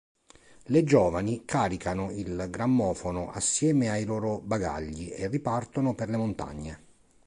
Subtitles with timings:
[0.63, 6.83] Le giovani caricano il grammofono assieme ai loro bagagli e ripartono per le montagne.